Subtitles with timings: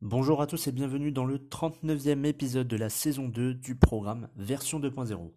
[0.00, 4.28] Bonjour à tous et bienvenue dans le 39e épisode de la saison 2 du programme
[4.36, 5.32] version 2.0.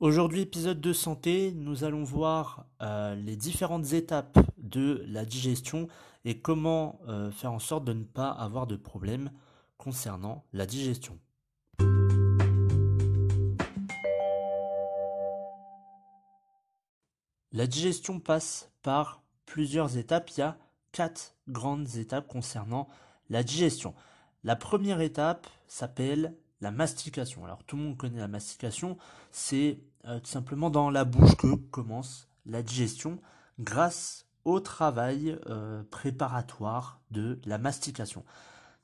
[0.00, 5.88] Aujourd'hui, épisode de santé, nous allons voir euh, les différentes étapes de la digestion
[6.24, 9.30] et comment euh, faire en sorte de ne pas avoir de problème
[9.76, 11.18] concernant la digestion.
[17.58, 20.30] La digestion passe par plusieurs étapes.
[20.36, 20.56] Il y a
[20.92, 22.88] quatre grandes étapes concernant
[23.30, 23.96] la digestion.
[24.44, 27.44] La première étape s'appelle la mastication.
[27.44, 28.96] Alors tout le monde connaît la mastication,
[29.32, 33.20] c'est euh, tout simplement dans la bouche que commence la digestion
[33.58, 38.24] grâce au travail euh, préparatoire de la mastication.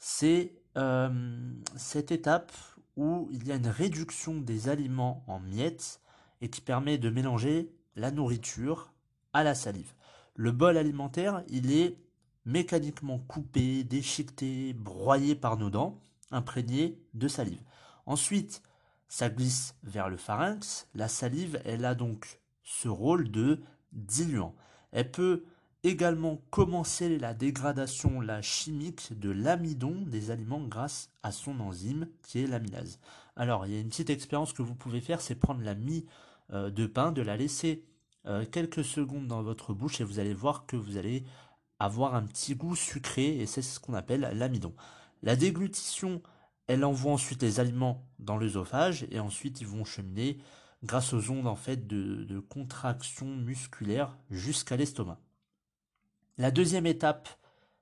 [0.01, 2.51] C'est euh, cette étape
[2.97, 6.01] où il y a une réduction des aliments en miettes
[6.41, 8.93] et qui permet de mélanger la nourriture
[9.33, 9.93] à la salive.
[10.37, 11.97] Le bol alimentaire, il est
[12.45, 17.63] mécaniquement coupé, déchiqueté, broyé par nos dents, imprégné de salive.
[18.07, 18.63] Ensuite,
[19.09, 20.89] ça glisse vers le pharynx.
[20.95, 23.61] La salive, elle a donc ce rôle de
[23.93, 24.55] diluant.
[24.93, 25.45] Elle peut
[25.85, 32.41] également commencer la dégradation la chimique de l'amidon des aliments grâce à son enzyme qui
[32.41, 32.99] est l'amylase.
[33.37, 36.07] Alors, il y a une petite expérience que vous pouvez faire, c'est prendre la mie
[36.51, 37.85] de pain, de la laisser
[38.27, 41.25] euh, quelques secondes dans votre bouche et vous allez voir que vous allez
[41.79, 44.75] avoir un petit goût sucré et c'est ce qu'on appelle l'amidon.
[45.23, 46.23] La déglutition,
[46.67, 50.39] elle envoie ensuite les aliments dans l'œsophage et ensuite ils vont cheminer
[50.83, 55.21] grâce aux ondes en fait de, de contraction musculaire jusqu'à l'estomac.
[56.39, 57.29] La deuxième étape,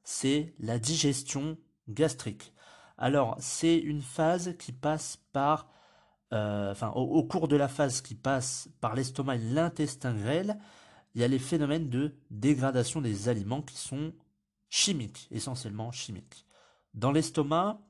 [0.02, 1.56] c'est la digestion
[1.88, 2.52] gastrique.
[2.98, 5.68] Alors, c'est une phase qui passe par, euh,
[6.32, 10.58] enfin, au, cours de la phase qui passe par l'estomac et l'intestin grêle,
[11.14, 14.12] il y a les phénomènes de dégradation des aliments qui sont
[14.70, 16.46] chimiques, essentiellement chimiques.
[16.94, 17.80] Dans l'estomac,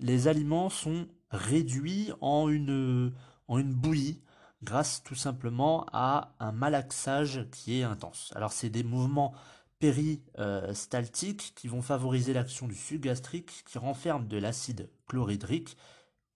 [0.00, 3.12] les aliments sont réduits en une,
[3.48, 4.22] en une bouillie
[4.62, 8.32] grâce tout simplement à un malaxage qui est intense.
[8.36, 9.34] Alors c'est des mouvements
[9.78, 15.76] péristaltiques qui vont favoriser l'action du suc gastrique qui renferme de l'acide chlorhydrique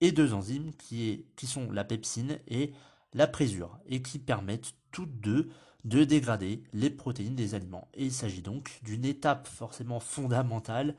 [0.00, 2.72] et deux enzymes qui, sont la pepsine et
[3.12, 5.50] la présure et qui permettent toutes deux
[5.84, 7.88] de dégrader les protéines des aliments.
[7.94, 10.94] Et il s'agit donc d'une étape forcément fondamentale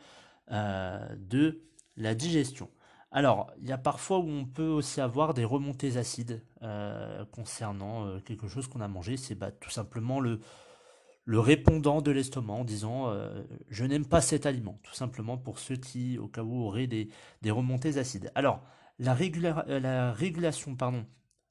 [0.52, 1.62] euh, de
[1.98, 2.70] la digestion.
[3.12, 8.06] Alors, il y a parfois où on peut aussi avoir des remontées acides euh, concernant
[8.06, 9.18] euh, quelque chose qu'on a mangé.
[9.18, 10.40] C'est bah, tout simplement le,
[11.24, 13.12] le répondant de l'estomac en disant
[13.70, 17.10] je n'aime pas cet aliment, tout simplement pour ceux qui, au cas où, auraient des,
[17.50, 18.32] remontées acides.
[18.36, 18.62] Alors,
[19.00, 19.18] la,
[19.68, 21.06] euh, la régulation pardon,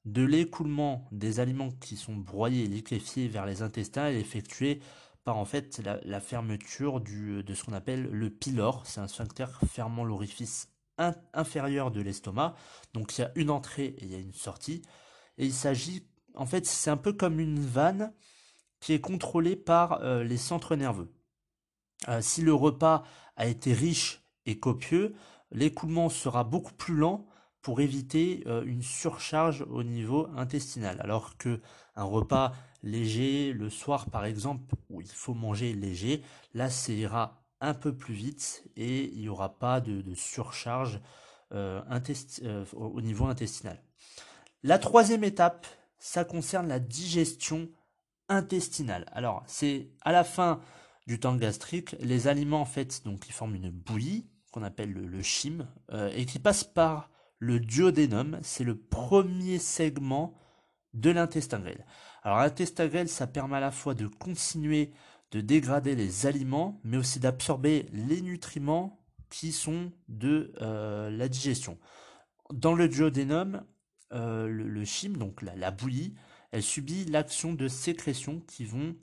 [0.05, 4.81] de l'écoulement des aliments qui sont broyés et liquéfiés vers les intestins est effectuée
[5.23, 8.85] par en fait la, fermeture du, de ce qu'on appelle le pylore.
[8.85, 10.69] C'est un sphincter fermant l'orifice
[11.33, 12.53] inférieur de l'estomac.
[12.93, 14.83] Donc il y a une entrée et il y a une sortie.
[15.39, 18.13] Et il s'agit, en fait, c'est un peu comme une vanne
[18.79, 21.11] qui est contrôlé par euh, les centres nerveux.
[22.07, 23.03] Euh, si le repas
[23.35, 25.15] a été riche et copieux,
[25.51, 27.25] l'écoulement sera beaucoup plus lent
[27.65, 31.01] pour éviter euh, une surcharge au niveau intestinal.
[31.01, 31.61] Alors que
[31.95, 32.51] un repas
[32.83, 36.21] léger le soir par exemple où il faut manger léger,
[36.53, 41.01] là ça ira un peu plus vite et il n'y aura pas de, surcharge
[41.51, 43.81] au niveau intestinal.
[44.61, 45.65] La troisième étape,
[45.97, 47.67] ça concerne la digestion
[48.29, 49.09] intestinale.
[49.11, 50.61] Alors, c'est à la fin
[51.07, 55.21] du temps gastrique, les aliments en fait, donc ils forment une bouillie qu'on appelle le,
[55.23, 57.09] chyme euh, et qui passe par
[57.39, 58.39] le duodénum.
[58.41, 60.35] C'est le premier segment
[60.93, 61.85] de l'intestin grêle.
[62.23, 64.91] Alors l'intestin grêle, ça permet à la fois de continuer
[65.31, 71.77] de dégrader les aliments, mais aussi d'absorber les nutriments qui sont de euh, la digestion.
[72.53, 73.65] Dans le duodénum,
[74.13, 76.15] euh, le, chyme, donc la bouillie,
[76.51, 78.95] elle subit l'action de sécrétions qui vont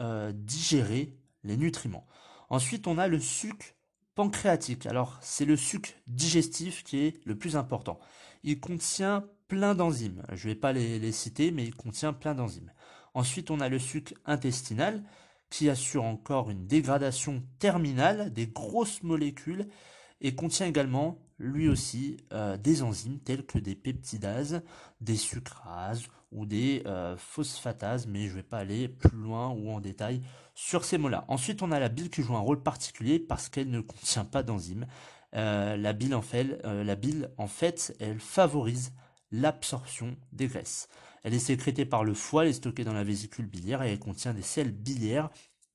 [0.00, 2.06] euh, digérer les nutriments.
[2.48, 3.73] Ensuite, on a le suc
[4.14, 4.86] pancréatique.
[4.86, 7.98] Alors, c'est le suc digestif qui est le plus important.
[8.42, 10.22] Il contient plein d'enzymes.
[10.32, 12.72] Je ne vais pas les, citer, mais il contient plein d'enzymes.
[13.14, 15.02] Ensuite, on a le sucre intestinal
[15.50, 19.68] qui assure encore une dégradation terminale des grosses molécules
[20.20, 24.62] et contient également lui aussi euh, des enzymes telles que des peptidases,
[25.00, 26.04] des sucrases
[26.34, 30.20] ou des euh, phosphatases, mais je ne vais pas aller plus loin ou en détail
[30.54, 31.24] sur ces mots-là.
[31.28, 34.42] Ensuite, on a la bile qui joue un rôle particulier parce qu'elle ne contient pas
[34.42, 34.86] d'enzymes.
[35.34, 38.92] Euh, la, bile en fait, la bile, en fait, elle favorise
[39.32, 40.88] l'absorption des graisses.
[41.24, 43.98] Elle est sécrétée par le foie, elle est stockée dans la vésicule biliaire et elle
[43.98, 45.30] contient des sels biliaires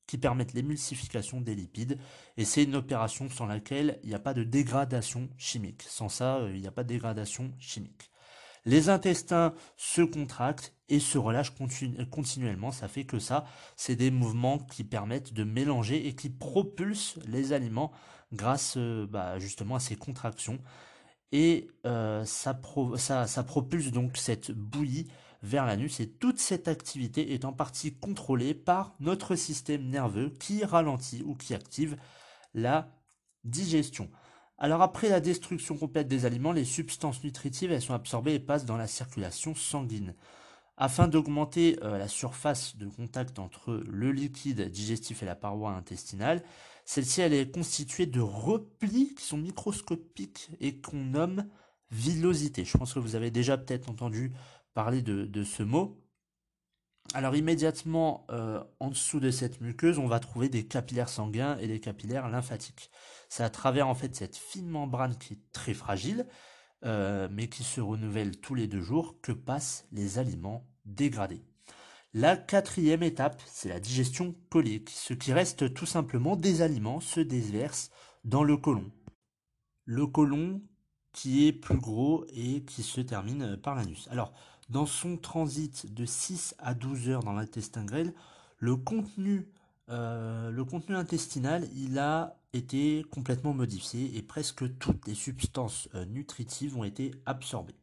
[0.10, 2.00] qui permettent l'émulsification des lipides.
[2.38, 5.84] Et c'est une opération sans laquelle il n'y a pas de dégradation chimique.
[5.84, 8.10] Sans ça, euh, il n'y a pas de dégradation chimique.
[8.66, 11.54] Les intestins se contractent et se relâchent
[12.12, 12.72] continuellement.
[12.72, 13.46] Ça fait que ça,
[13.76, 17.92] c'est des mouvements qui permettent de mélanger et qui propulsent les aliments
[18.34, 20.60] grâce euh, bah, justement à ces contractions.
[21.32, 25.08] Et euh, ça, propulse donc cette bouillie
[25.44, 30.66] vers l'anus et toute cette activité est en partie contrôlée par notre système nerveux qui
[30.66, 31.98] ralentit ou qui active
[32.54, 32.92] la
[33.44, 34.10] digestion.
[34.62, 38.66] Alors après la destruction complète des aliments, les substances nutritives elles sont absorbées et passent
[38.66, 40.14] dans la circulation sanguine.
[40.76, 46.44] Afin d'augmenter euh, la surface de contact entre le liquide digestif et la paroi intestinale,
[46.84, 51.46] celle-ci elle est constituée de replis qui sont microscopiques et qu'on nomme
[51.92, 52.66] villosité.
[52.66, 54.34] Je pense que vous avez déjà peut-être entendu
[54.74, 56.02] parler de, ce mot.
[57.16, 61.68] Alors immédiatement euh, en dessous de cette muqueuse, on va trouver des capillaires sanguins et
[61.68, 62.92] des capillaires lymphatiques.
[63.30, 66.28] C'est à travers en fait cette fine membrane qui est très fragile,
[66.86, 71.42] euh, mais qui se renouvelle tous les deux jours, que passent les aliments dégradés.
[72.14, 74.92] La quatrième étape, c'est la digestion colique.
[74.92, 77.90] Ce qui reste tout simplement des aliments se déversent
[78.24, 78.92] dans le côlon.
[79.86, 80.62] Le côlon
[81.12, 84.08] qui est plus gros et qui se termine par l'anus.
[84.70, 88.14] Dans son transit de 6 à 12 heures dans l'intestin grêle,
[88.60, 89.48] le contenu,
[89.90, 96.06] euh, le contenu intestinal, il a été complètement modifié et presque toutes les substances euh,
[96.06, 97.76] nutritives ont été absorbées.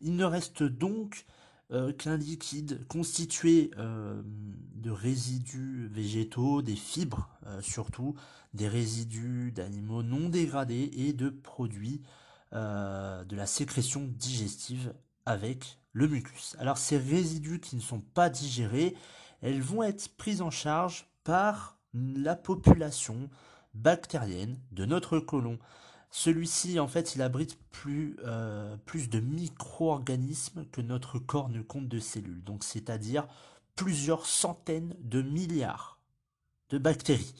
[0.00, 1.26] Il ne reste donc
[1.72, 7.28] euh, qu'un liquide constitué de résidus végétaux, des fibres
[7.60, 8.14] surtout,
[8.54, 12.02] des résidus d'animaux non dégradés et de produits
[12.52, 14.92] de la sécrétion digestive
[15.24, 16.56] avec le mucus.
[16.58, 18.96] Alors ces résidus qui ne sont pas digérés,
[19.42, 23.30] elles vont être prises en charge par la population
[23.74, 25.58] bactérienne de notre côlon.
[26.10, 32.00] Celui-ci, en fait, il abrite plus, euh, de micro-organismes que notre corps ne compte de
[32.00, 32.42] cellules.
[32.42, 33.28] Donc, c'est-à-dire
[33.76, 36.00] plusieurs centaines de milliards
[36.70, 37.34] de bactéries.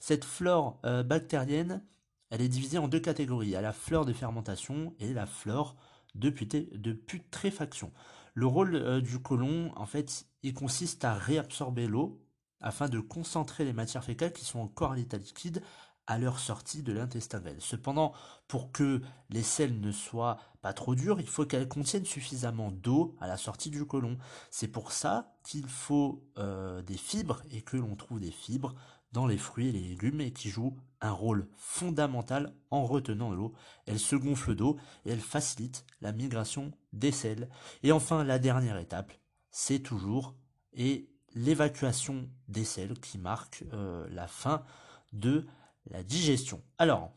[0.00, 1.82] Cette flore euh, bactérienne,
[2.30, 3.48] elle est divisée en deux catégories.
[3.48, 5.76] Il y a la flore de fermentation et la flore
[6.18, 7.92] de, putréfaction.
[8.34, 12.22] Le rôle euh, du côlon, en fait, il consiste à réabsorber l'eau
[12.60, 15.62] afin de concentrer les matières fécales qui sont encore à l'état liquide
[16.06, 17.56] à leur sortie de l'intestin grêle.
[17.60, 18.12] Cependant,
[18.46, 23.16] pour que les selles ne soient pas trop dures, il faut qu'elles contiennent suffisamment d'eau
[23.20, 24.16] à la sortie du côlon.
[24.50, 28.74] C'est pour ça qu'il faut euh, des fibres et que l'on trouve des fibres
[29.12, 33.54] dans les fruits et les légumes et qui jouent un rôle fondamental en retenant l'eau.
[33.86, 37.48] Elle se gonfle d'eau et elle facilite la migration des sels.
[37.82, 39.12] Et enfin, la dernière étape,
[39.50, 40.34] c'est toujours
[40.72, 44.64] et l'évacuation des sels qui marque euh, la fin
[45.12, 45.46] de
[45.90, 46.62] la digestion.
[46.78, 47.12] Alors,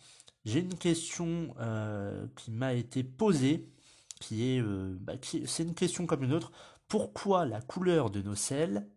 [0.45, 3.69] j'ai une question euh, qui m'a été posée,
[4.19, 5.13] qui est, euh, bah,
[5.45, 6.51] c'est une question comme une autre.
[6.87, 8.87] Pourquoi la couleur de nos sels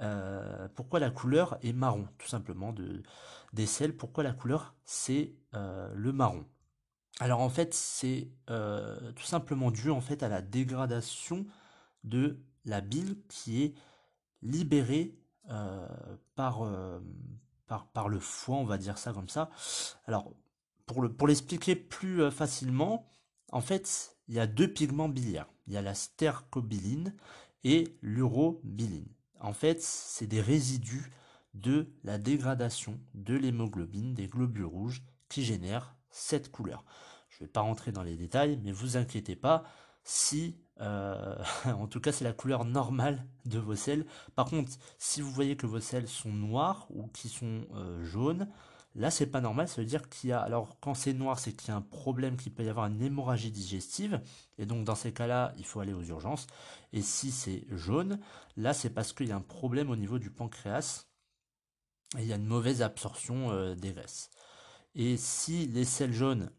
[0.00, 3.02] euh, pourquoi la couleur est marron Tout simplement de,
[3.52, 3.96] des sels.
[3.96, 6.44] Pourquoi la couleur c'est euh, le marron?
[7.20, 11.46] Alors en fait c'est euh, tout simplement dû en fait à la dégradation
[12.02, 13.74] de la bile qui est
[14.42, 15.18] libérée
[16.34, 16.66] par,
[17.66, 19.50] par, par, le foie, on va dire ça comme ça.
[20.06, 20.32] Alors
[20.86, 23.06] pour, le, pour l'expliquer plus facilement,
[23.52, 25.48] en fait il y a deux pigments biliaires.
[25.66, 27.14] Il y a la stercobiline
[27.62, 29.06] et l'urobiline.
[29.44, 31.12] En fait, c'est des résidus
[31.52, 36.82] de la dégradation de l'hémoglobine, des globules rouges, qui génèrent cette couleur.
[37.28, 39.64] Je ne vais pas rentrer dans les détails, mais vous inquiétez pas,
[40.02, 41.36] si, euh,
[41.66, 44.06] en tout cas c'est la couleur normale de vos selles.
[44.34, 48.48] Par contre, si vous voyez que vos selles sont noires ou qui sont euh, jaunes,
[48.96, 51.52] Là, c'est pas normal, ça veut dire qu'il y a, alors quand c'est noir, c'est
[51.52, 54.20] qu'il y a un problème, qu'il peut y avoir une hémorragie digestive,
[54.56, 56.46] et donc dans ces cas-là, il faut aller aux urgences.
[56.92, 58.20] Et si c'est jaune,
[58.56, 61.06] là, c'est parce qu'il y a un problème au niveau du pancréas,
[62.16, 64.30] et il y a une mauvaise absorption euh, des graisses.
[64.94, 66.52] Et si les selles jaunes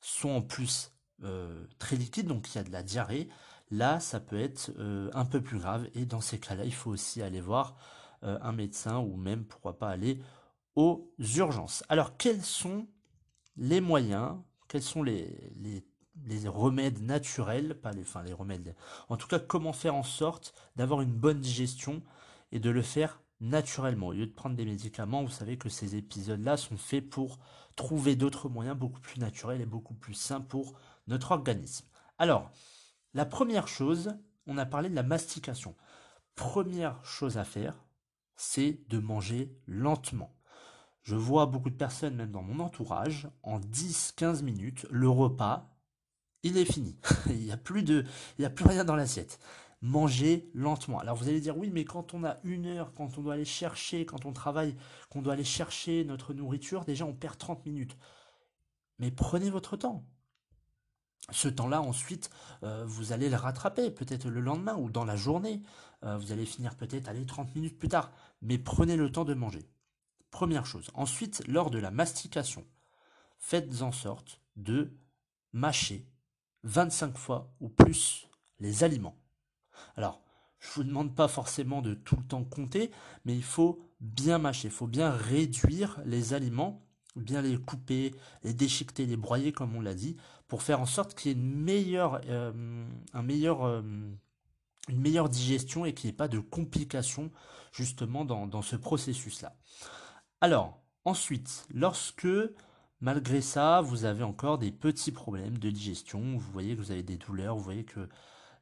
[0.00, 0.90] sont en plus
[1.22, 3.28] euh, très liquides, donc il y a de la diarrhée,
[3.70, 4.72] là, ça peut être
[5.12, 5.88] un peu plus grave.
[5.94, 7.76] Et dans ces cas-là, il faut aussi aller voir
[8.22, 10.20] un médecin ou même, pourquoi pas, aller
[10.76, 11.82] aux urgences.
[11.88, 12.86] Alors, quels sont
[13.56, 14.36] les moyens,
[14.68, 15.52] quels sont les,
[16.46, 18.74] remèdes naturels, pas les, enfin les remèdes,
[19.08, 22.02] en tout cas, comment faire en sorte d'avoir une bonne digestion
[22.52, 24.08] et de le faire naturellement?
[24.08, 27.38] Au lieu de prendre des médicaments, vous savez que ces épisodes-là sont faits pour
[27.74, 30.74] trouver d'autres moyens beaucoup plus naturels et beaucoup plus sains pour
[31.08, 31.86] notre organisme.
[32.18, 32.50] Alors,
[33.14, 34.14] la première chose,
[34.46, 35.74] on a parlé de la mastication.
[36.34, 37.82] Première chose à faire,
[38.36, 40.35] c'est de manger lentement.
[41.06, 45.70] Je vois beaucoup de personnes, même dans mon entourage, en 10-15 minutes, le repas,
[46.42, 46.96] il est fini.
[47.28, 47.84] il n'y a plus
[48.42, 49.38] a plus rien dans l'assiette.
[49.82, 50.98] Manger lentement.
[50.98, 53.44] Alors vous allez dire oui, mais quand on a une heure, quand on doit aller
[53.44, 54.74] chercher, quand on travaille,
[55.08, 57.96] qu'on doit aller chercher notre nourriture, déjà on perd 30 minutes.
[58.98, 60.04] Mais prenez votre temps.
[61.30, 62.30] Ce temps-là, ensuite,
[62.64, 65.62] euh, vous allez le rattraper, peut-être le lendemain ou dans la journée.
[66.02, 68.10] Euh, vous allez finir peut-être aller 30 minutes plus tard.
[68.42, 69.68] Mais prenez le temps de manger.
[70.30, 70.90] Première chose.
[70.94, 72.64] Ensuite, lors de la mastication,
[73.38, 74.92] faites en sorte de
[75.52, 76.06] mâcher
[76.64, 78.28] 25 fois ou plus
[78.58, 79.16] les aliments.
[79.96, 80.20] Alors,
[80.58, 82.90] je ne vous demande pas forcément de tout le temps compter,
[83.24, 86.82] mais il faut bien mâcher, il faut bien réduire les aliments,
[87.14, 90.16] bien les couper, les déchiqueter, les broyer comme on l'a dit,
[90.48, 92.52] pour faire en sorte qu'il y ait une meilleure, euh,
[93.14, 93.82] euh,
[95.28, 97.30] digestion et qu'il n'y ait pas de complications
[97.72, 99.54] justement dans ce processus-là.
[100.46, 102.28] Alors, ensuite, lorsque
[103.00, 107.02] malgré ça, vous avez encore des petits problèmes de digestion, vous voyez que vous avez
[107.02, 108.08] des douleurs, vous voyez que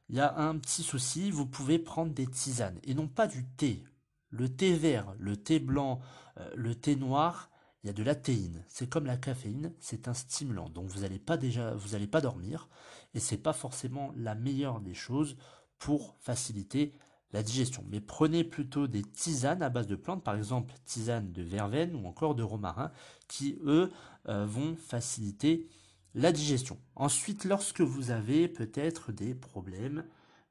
[0.09, 3.45] il y a un petit souci, vous pouvez prendre des tisanes et non pas du
[3.45, 3.83] thé.
[4.31, 5.99] Le thé vert, le thé blanc,
[6.39, 7.51] euh, le thé noir,
[7.83, 8.65] il y a de la théine.
[8.67, 10.69] C'est comme la caféine, c'est un stimulant.
[10.69, 12.67] Donc vous n'allez pas déjà, vous n'allez pas dormir
[13.13, 15.37] et c'est pas forcément la meilleure des choses
[15.77, 16.95] pour faciliter
[17.43, 17.83] digestion.
[17.89, 22.07] Mais prenez plutôt des tisanes à base de plantes, par exemple tisane de verveine ou
[22.07, 22.91] encore de romarin,
[23.27, 23.91] qui eux
[24.27, 25.67] euh, vont faciliter
[26.13, 26.77] la digestion.
[26.95, 30.05] Ensuite, lorsque vous avez peut-être des problèmes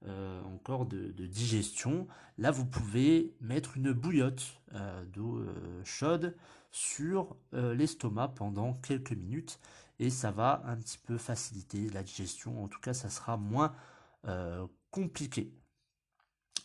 [0.07, 5.45] euh, encore de, digestion, là vous pouvez mettre une bouillotte euh, d'eau
[5.85, 6.37] chaude
[6.71, 9.61] sur l'estomac pendant quelques minutes
[10.01, 12.65] et ça va un petit peu faciliter la digestion.
[12.65, 13.73] En tout cas, ça sera moins
[14.91, 15.53] compliqué.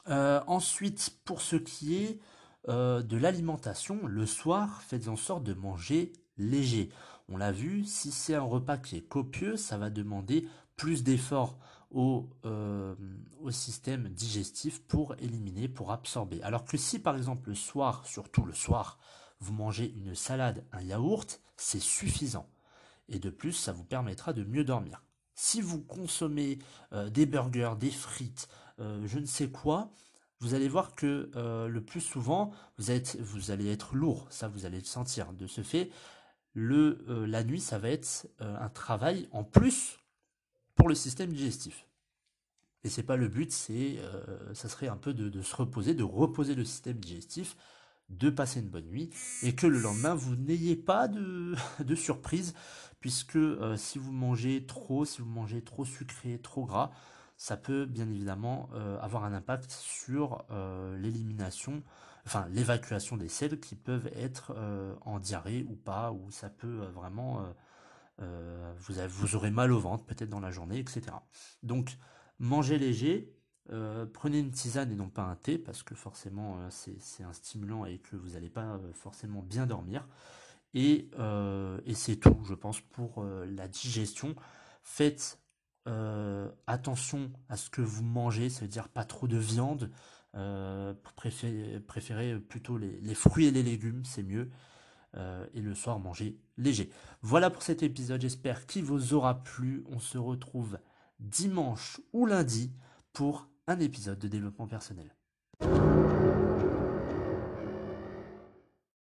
[0.09, 2.19] Euh, ensuite, pour ce qui est
[2.67, 6.89] euh, de l'alimentation, le soir, faites en sorte de manger léger.
[7.27, 11.59] On l'a vu, si c'est un repas qui est copieux, ça va demander plus d'efforts
[11.95, 12.95] euh,
[13.41, 16.41] au, système digestif pour éliminer, pour absorber.
[16.43, 18.97] Alors que si par exemple le soir, surtout le soir,
[19.39, 22.49] vous mangez une salade, un yaourt, c'est suffisant.
[23.09, 25.03] Et de plus, ça vous permettra de mieux dormir.
[25.33, 26.59] Si vous consommez
[26.91, 29.91] des burgers, des frites, euh, je ne sais quoi,
[30.39, 32.85] vous allez voir que euh, le plus souvent, vous,
[33.19, 35.33] vous, allez être lourd, ça vous allez le sentir.
[35.33, 35.89] De ce fait,
[36.53, 39.99] le, euh, la nuit, ça va être un travail en plus
[40.75, 41.85] pour le système digestif.
[42.85, 43.97] Et c'est pas le but, c'est,
[44.53, 47.57] ça serait un peu de, se reposer, de reposer le système digestif,
[48.07, 49.09] de passer une bonne nuit,
[49.43, 52.53] et que le lendemain, vous n'ayez pas de, de, surprise,
[53.01, 53.37] puisque
[53.75, 56.91] si vous mangez trop, si vous mangez trop sucré, trop gras,
[57.39, 61.81] ça peut bien évidemment euh, avoir un impact sur euh, l'élimination,
[62.25, 66.85] enfin l'évacuation des sels qui peuvent être euh, en diarrhée ou pas, ou ça peut
[66.93, 67.41] vraiment,
[68.19, 71.01] vous, vous aurez mal au ventre peut-être dans la journée, etc.
[71.63, 71.97] Donc
[72.39, 73.33] mangez léger,
[74.13, 77.99] prenez une tisane et non pas un thé, parce que forcément c'est un stimulant et
[77.99, 80.05] que vous n'allez pas forcément bien dormir.
[80.73, 81.09] Et,
[81.85, 84.35] et c'est tout, je pense, pour la digestion.
[84.83, 85.38] Faites
[85.89, 89.91] euh, attention à ce que vous mangez, ça veut dire pas trop de viande,
[90.35, 94.49] euh, préférez, plutôt les, fruits et les légumes, c'est mieux.
[95.17, 96.91] Euh, et le soir, manger léger.
[97.23, 99.83] Voilà pour cet épisode, j'espère qu'il vous aura plu.
[99.89, 100.77] On se retrouve
[101.19, 102.71] dimanche ou lundi
[103.11, 105.15] pour un épisode de développement personnel.